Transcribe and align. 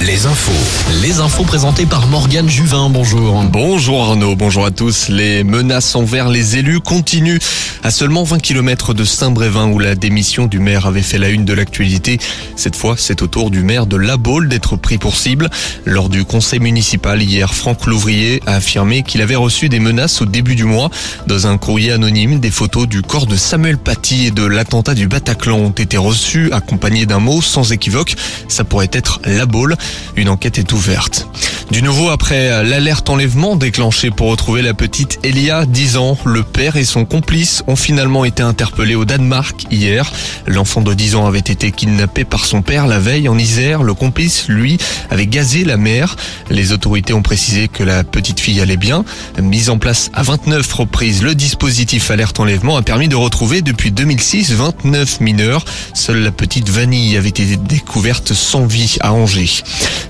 les 0.00 0.26
infos. 0.26 0.52
Les 1.02 1.20
infos 1.20 1.44
présentées 1.44 1.86
par 1.86 2.06
Morgane 2.06 2.48
Juvin. 2.48 2.88
Bonjour. 2.90 3.42
Bonjour 3.44 4.02
Arnaud, 4.02 4.36
bonjour 4.36 4.64
à 4.64 4.70
tous. 4.70 5.08
Les 5.08 5.44
menaces 5.44 5.94
envers 5.94 6.28
les 6.28 6.56
élus 6.56 6.80
continuent 6.80 7.38
à 7.82 7.90
seulement 7.90 8.24
20 8.24 8.40
km 8.40 8.94
de 8.94 9.04
Saint-Brévin 9.04 9.68
où 9.68 9.78
la 9.78 9.94
démission 9.94 10.46
du 10.46 10.58
maire 10.58 10.86
avait 10.86 11.02
fait 11.02 11.18
la 11.18 11.28
une 11.28 11.44
de 11.44 11.52
l'actualité. 11.52 12.18
Cette 12.56 12.76
fois, 12.76 12.94
c'est 12.96 13.22
au 13.22 13.26
tour 13.26 13.50
du 13.50 13.62
maire 13.62 13.86
de 13.86 13.96
La 13.96 14.16
Baule 14.16 14.48
d'être 14.48 14.76
pris 14.76 14.98
pour 14.98 15.16
cible. 15.16 15.48
Lors 15.84 16.08
du 16.08 16.24
conseil 16.24 16.60
municipal 16.60 17.22
hier, 17.22 17.54
Franck 17.54 17.86
Louvrier 17.86 18.42
a 18.46 18.54
affirmé 18.54 19.02
qu'il 19.02 19.22
avait 19.22 19.36
reçu 19.36 19.68
des 19.68 19.80
menaces 19.80 20.20
au 20.22 20.26
début 20.26 20.54
du 20.54 20.64
mois. 20.64 20.90
Dans 21.26 21.46
un 21.46 21.58
courrier 21.58 21.92
anonyme, 21.92 22.40
des 22.40 22.50
photos 22.50 22.88
du 22.88 23.02
corps 23.02 23.26
de 23.26 23.36
Samuel 23.36 23.78
Paty 23.78 24.26
et 24.26 24.30
de 24.30 24.44
l'attentat 24.44 24.94
du 24.94 25.08
Bataclan 25.08 25.58
ont 25.58 25.70
été 25.70 25.96
reçues, 25.96 26.52
accompagnées 26.52 27.06
d'un 27.06 27.20
mot 27.20 27.42
sans 27.42 27.72
équivoque. 27.72 28.16
Ça 28.48 28.64
pourrait 28.64 28.90
être 28.92 29.20
La 29.24 29.46
Baule. 29.46 29.76
Une 30.16 30.28
enquête 30.28 30.58
est 30.58 30.72
ouverte. 30.72 31.26
Du 31.70 31.82
nouveau 31.82 32.08
après 32.08 32.64
l'alerte 32.64 33.10
enlèvement 33.10 33.54
déclenchée 33.54 34.10
pour 34.10 34.30
retrouver 34.30 34.62
la 34.62 34.72
petite 34.72 35.18
Elia, 35.22 35.66
10 35.66 35.98
ans, 35.98 36.16
le 36.24 36.42
père 36.42 36.76
et 36.76 36.84
son 36.84 37.04
complice 37.04 37.62
ont 37.68 37.76
finalement 37.76 38.24
été 38.24 38.42
interpellés 38.42 38.94
au 38.94 39.04
Danemark 39.04 39.66
hier. 39.70 40.10
L'enfant 40.46 40.80
de 40.80 40.94
10 40.94 41.16
ans 41.16 41.26
avait 41.26 41.38
été 41.38 41.70
kidnappé 41.70 42.24
par 42.24 42.46
son 42.46 42.62
père 42.62 42.86
la 42.86 42.98
veille 42.98 43.28
en 43.28 43.38
Isère. 43.38 43.82
Le 43.82 43.94
complice, 43.94 44.48
lui, 44.48 44.78
avait 45.10 45.26
gazé 45.26 45.64
la 45.64 45.76
mère. 45.76 46.16
Les 46.50 46.72
autorités 46.72 47.12
ont 47.12 47.22
précisé 47.22 47.68
que 47.68 47.84
la 47.84 48.04
petite 48.04 48.40
fille 48.40 48.60
allait 48.60 48.78
bien. 48.78 49.04
Mise 49.40 49.68
en 49.68 49.78
place 49.78 50.10
à 50.14 50.22
29 50.22 50.72
reprises, 50.72 51.22
le 51.22 51.34
dispositif 51.34 52.10
alerte 52.10 52.40
enlèvement 52.40 52.76
a 52.76 52.82
permis 52.82 53.08
de 53.08 53.16
retrouver 53.16 53.60
depuis 53.60 53.92
2006 53.92 54.52
29 54.52 55.20
mineurs. 55.20 55.64
Seule 55.92 56.22
la 56.22 56.30
petite 56.30 56.70
Vanille 56.70 57.18
avait 57.18 57.28
été 57.28 57.56
découverte 57.56 58.32
sans 58.32 58.64
vie 58.64 58.96
à 59.00 59.12
Angers. 59.12 59.62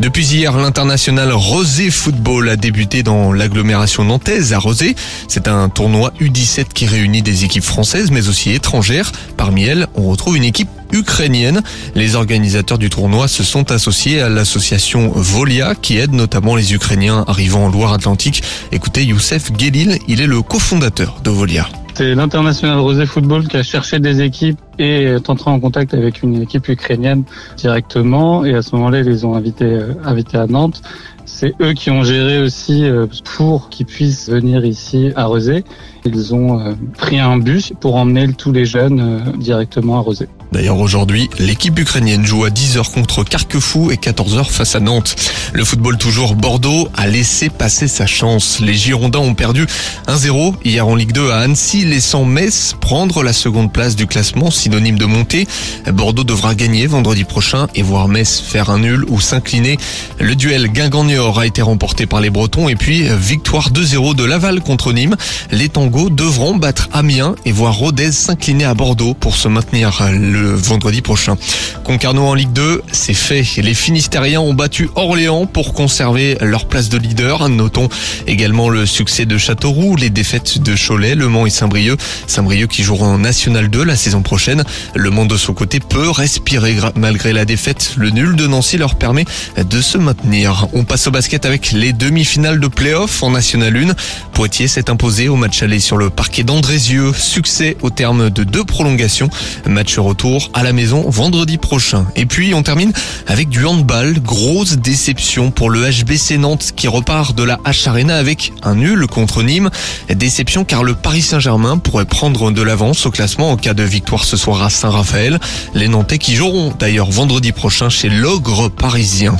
Depuis 0.00 0.26
hier, 0.26 0.56
l'international 0.56 1.32
Rosé 1.32 1.90
Football 1.90 2.48
a 2.48 2.56
débuté 2.56 3.04
dans 3.04 3.32
l'agglomération 3.32 4.02
nantaise 4.02 4.52
à 4.52 4.58
Rosé. 4.58 4.96
C'est 5.28 5.46
un 5.46 5.68
tournoi 5.68 6.12
U17 6.20 6.66
qui 6.74 6.86
réunit 6.86 7.22
des 7.22 7.43
équipes 7.44 7.64
françaises 7.64 8.10
mais 8.10 8.28
aussi 8.28 8.50
étrangères. 8.50 9.12
Parmi 9.36 9.64
elles, 9.64 9.86
on 9.94 10.10
retrouve 10.10 10.36
une 10.36 10.44
équipe 10.44 10.68
ukrainienne. 10.92 11.62
Les 11.94 12.14
organisateurs 12.14 12.78
du 12.78 12.90
tournoi 12.90 13.28
se 13.28 13.42
sont 13.42 13.70
associés 13.70 14.20
à 14.20 14.28
l'association 14.28 15.12
Volia 15.14 15.74
qui 15.74 15.98
aide 15.98 16.12
notamment 16.12 16.56
les 16.56 16.74
Ukrainiens 16.74 17.24
arrivant 17.26 17.66
en 17.66 17.68
Loire-Atlantique. 17.68 18.42
Écoutez 18.72 19.04
Youssef 19.04 19.50
Gelil, 19.58 19.98
il 20.08 20.20
est 20.20 20.26
le 20.26 20.42
cofondateur 20.42 21.20
de 21.22 21.30
Volia. 21.30 21.68
C'est 21.96 22.14
l'international 22.14 22.78
Rosé 22.80 23.06
Football 23.06 23.46
qui 23.46 23.56
a 23.56 23.62
cherché 23.62 24.00
des 24.00 24.20
équipes 24.20 24.58
et 24.78 25.04
est 25.04 25.30
entré 25.30 25.50
en 25.50 25.60
contact 25.60 25.94
avec 25.94 26.22
une 26.22 26.42
équipe 26.42 26.68
ukrainienne 26.68 27.24
directement. 27.56 28.44
Et 28.44 28.54
à 28.54 28.62
ce 28.62 28.74
moment-là, 28.76 29.00
ils 29.00 29.06
les 29.06 29.24
ont 29.24 29.34
invités, 29.34 29.64
euh, 29.64 29.94
invités 30.04 30.36
à 30.36 30.46
Nantes. 30.46 30.82
C'est 31.26 31.54
eux 31.60 31.72
qui 31.72 31.90
ont 31.90 32.04
géré 32.04 32.38
aussi 32.38 32.84
euh, 32.84 33.06
pour 33.36 33.70
qu'ils 33.70 33.86
puissent 33.86 34.28
venir 34.28 34.64
ici 34.64 35.10
à 35.16 35.24
Rosé. 35.24 35.64
Ils 36.04 36.34
ont 36.34 36.60
euh, 36.60 36.74
pris 36.98 37.18
un 37.18 37.38
bus 37.38 37.72
pour 37.80 37.96
emmener 37.96 38.32
tous 38.34 38.52
les 38.52 38.66
jeunes 38.66 39.32
directement 39.38 39.96
à 39.96 40.00
Rosé. 40.00 40.28
D'ailleurs 40.52 40.78
aujourd'hui, 40.78 41.28
l'équipe 41.40 41.76
ukrainienne 41.78 42.24
joue 42.24 42.44
à 42.44 42.48
10h 42.48 42.92
contre 42.92 43.24
Carquefou 43.24 43.90
et 43.90 43.96
14h 43.96 44.44
face 44.44 44.76
à 44.76 44.80
Nantes. 44.80 45.16
Le 45.52 45.64
football 45.64 45.98
toujours 45.98 46.36
Bordeaux 46.36 46.88
a 46.96 47.08
laissé 47.08 47.48
passer 47.48 47.88
sa 47.88 48.06
chance. 48.06 48.60
Les 48.60 48.74
Girondins 48.74 49.18
ont 49.18 49.34
perdu 49.34 49.66
1-0 50.06 50.54
hier 50.64 50.86
en 50.86 50.94
Ligue 50.94 51.10
2 51.10 51.30
à 51.30 51.38
Annecy, 51.38 51.84
laissant 51.84 52.24
Metz 52.24 52.76
prendre 52.80 53.24
la 53.24 53.32
seconde 53.32 53.72
place 53.72 53.96
du 53.96 54.06
classement, 54.06 54.52
synonyme 54.64 54.98
de 54.98 55.04
montée. 55.04 55.46
Bordeaux 55.92 56.24
devra 56.24 56.54
gagner 56.54 56.86
vendredi 56.86 57.24
prochain 57.24 57.66
et 57.74 57.82
voir 57.82 58.08
Metz 58.08 58.40
faire 58.40 58.70
un 58.70 58.78
nul 58.78 59.04
ou 59.08 59.20
s'incliner. 59.20 59.76
Le 60.18 60.34
duel 60.34 60.68
Guingamp-Niort 60.68 61.38
a 61.38 61.46
été 61.46 61.60
remporté 61.60 62.06
par 62.06 62.22
les 62.22 62.30
Bretons 62.30 62.70
et 62.70 62.74
puis 62.74 63.02
victoire 63.18 63.70
2-0 63.70 64.14
de 64.14 64.24
Laval 64.24 64.62
contre 64.62 64.94
Nîmes. 64.94 65.16
Les 65.50 65.68
Tangos 65.68 66.08
devront 66.08 66.56
battre 66.56 66.88
Amiens 66.94 67.34
et 67.44 67.52
voir 67.52 67.74
Rodez 67.74 68.12
s'incliner 68.12 68.64
à 68.64 68.72
Bordeaux 68.72 69.12
pour 69.12 69.36
se 69.36 69.48
maintenir 69.48 70.00
le 70.10 70.54
vendredi 70.54 71.02
prochain. 71.02 71.36
Concarneau 71.84 72.22
en 72.22 72.32
Ligue 72.32 72.52
2, 72.54 72.82
c'est 72.90 73.12
fait. 73.12 73.44
Les 73.58 73.74
Finistériens 73.74 74.40
ont 74.40 74.54
battu 74.54 74.88
Orléans 74.94 75.44
pour 75.44 75.74
conserver 75.74 76.38
leur 76.40 76.64
place 76.64 76.88
de 76.88 76.96
leader. 76.96 77.50
Notons 77.50 77.90
également 78.26 78.70
le 78.70 78.86
succès 78.86 79.26
de 79.26 79.36
Châteauroux, 79.36 79.96
les 79.96 80.08
défaites 80.08 80.62
de 80.62 80.74
Cholet, 80.74 81.14
Le 81.14 81.28
Mans 81.28 81.44
et 81.44 81.50
Saint-Brieuc. 81.50 82.00
Saint-Brieuc 82.26 82.68
qui 82.68 82.82
jouera 82.82 83.06
en 83.06 83.18
National 83.18 83.68
2 83.68 83.84
la 83.84 83.96
saison 83.96 84.22
prochaine. 84.22 84.53
Le 84.94 85.10
Mans 85.10 85.26
de 85.26 85.36
son 85.36 85.54
côté 85.54 85.80
peut 85.80 86.10
respirer 86.10 86.76
malgré 86.94 87.32
la 87.32 87.44
défaite. 87.44 87.94
Le 87.96 88.10
nul 88.10 88.36
de 88.36 88.46
Nancy 88.46 88.76
leur 88.76 88.94
permet 88.96 89.24
de 89.56 89.80
se 89.80 89.98
maintenir. 89.98 90.68
On 90.72 90.84
passe 90.84 91.06
au 91.06 91.10
basket 91.10 91.46
avec 91.46 91.72
les 91.72 91.92
demi-finales 91.92 92.60
de 92.60 92.68
play-off 92.68 93.22
en 93.22 93.30
National 93.30 93.76
1. 93.76 93.94
Poitiers 94.34 94.66
s'est 94.66 94.90
imposé 94.90 95.28
au 95.28 95.36
match 95.36 95.62
aller 95.62 95.78
sur 95.78 95.96
le 95.96 96.10
parquet 96.10 96.42
d'Andrézieux. 96.42 97.12
Succès 97.16 97.76
au 97.82 97.90
terme 97.90 98.30
de 98.30 98.42
deux 98.42 98.64
prolongations. 98.64 99.30
Match 99.64 99.96
retour 99.96 100.50
à 100.54 100.64
la 100.64 100.72
maison 100.72 101.08
vendredi 101.08 101.56
prochain. 101.56 102.04
Et 102.16 102.26
puis 102.26 102.52
on 102.52 102.64
termine 102.64 102.92
avec 103.28 103.48
du 103.48 103.64
handball. 103.64 104.20
Grosse 104.20 104.76
déception 104.76 105.52
pour 105.52 105.70
le 105.70 105.88
HBC 105.88 106.38
Nantes 106.38 106.72
qui 106.74 106.88
repart 106.88 107.36
de 107.36 107.44
la 107.44 107.58
H 107.64 107.88
Arena 107.88 108.16
avec 108.16 108.52
un 108.64 108.74
nul 108.74 109.06
contre 109.06 109.44
Nîmes. 109.44 109.70
Déception 110.12 110.64
car 110.64 110.82
le 110.82 110.94
Paris 110.94 111.22
Saint-Germain 111.22 111.78
pourrait 111.78 112.04
prendre 112.04 112.50
de 112.50 112.62
l'avance 112.62 113.06
au 113.06 113.12
classement 113.12 113.52
en 113.52 113.56
cas 113.56 113.74
de 113.74 113.84
victoire 113.84 114.24
ce 114.24 114.36
soir 114.36 114.62
à 114.62 114.68
Saint-Raphaël. 114.68 115.38
Les 115.74 115.86
Nantais 115.86 116.18
qui 116.18 116.34
joueront 116.34 116.72
d'ailleurs 116.76 117.10
vendredi 117.10 117.52
prochain 117.52 117.88
chez 117.88 118.08
l'Ogre 118.08 118.68
parisien. 118.68 119.36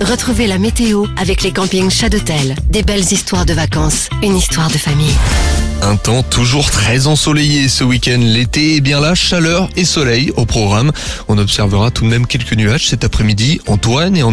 Retrouvez 0.00 0.46
la 0.46 0.58
météo 0.58 1.06
avec 1.16 1.42
les 1.42 1.50
campings 1.50 1.90
Chadotel. 1.90 2.54
Des 2.70 2.82
belles 2.82 3.00
histoires 3.00 3.44
de 3.44 3.52
vacances, 3.52 4.08
une 4.22 4.36
histoire 4.36 4.70
de 4.70 4.78
famille. 4.78 5.14
Un 5.82 5.96
temps 5.96 6.22
toujours 6.24 6.70
très 6.70 7.06
ensoleillé 7.06 7.68
ce 7.68 7.84
week-end. 7.84 8.18
L'été 8.20 8.76
est 8.76 8.80
bien 8.80 9.00
là, 9.00 9.14
chaleur 9.14 9.68
et 9.76 9.84
soleil 9.84 10.32
au 10.36 10.44
programme. 10.44 10.90
On 11.28 11.38
observera 11.38 11.90
tout 11.90 12.04
de 12.04 12.08
même 12.08 12.26
quelques 12.26 12.54
nuages 12.54 12.88
cet 12.88 13.04
après-midi. 13.04 13.60
Antoine 13.66 14.16
et 14.16 14.22
en 14.22 14.26